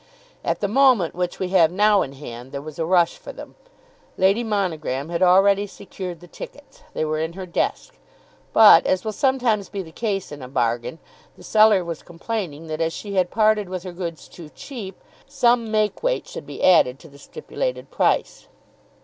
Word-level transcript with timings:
At 0.43 0.61
the 0.61 0.67
moment 0.67 1.13
which 1.13 1.37
we 1.37 1.49
have 1.49 1.71
now 1.71 2.01
in 2.01 2.13
hand, 2.13 2.51
there 2.51 2.59
was 2.63 2.79
a 2.79 2.85
rush 2.87 3.19
for 3.19 3.31
them. 3.31 3.53
Lady 4.17 4.43
Monogram 4.43 5.09
had 5.09 5.21
already 5.21 5.67
secured 5.67 6.21
the 6.21 6.27
tickets. 6.27 6.81
They 6.95 7.05
were 7.05 7.19
in 7.19 7.33
her 7.33 7.45
desk. 7.45 7.93
But, 8.51 8.87
as 8.87 9.05
will 9.05 9.11
sometimes 9.11 9.69
be 9.69 9.83
the 9.83 9.91
case 9.91 10.31
in 10.31 10.41
a 10.41 10.47
bargain, 10.47 10.97
the 11.37 11.43
seller 11.43 11.85
was 11.85 12.01
complaining 12.01 12.65
that 12.65 12.81
as 12.81 12.93
she 12.93 13.13
had 13.13 13.29
parted 13.29 13.69
with 13.69 13.83
her 13.83 13.93
goods 13.93 14.27
too 14.27 14.49
cheap, 14.49 14.99
some 15.27 15.69
make 15.69 16.01
weight 16.01 16.27
should 16.27 16.47
be 16.47 16.63
added 16.63 16.97
to 16.97 17.07
the 17.07 17.19
stipulated 17.19 17.91
price. 17.91 18.47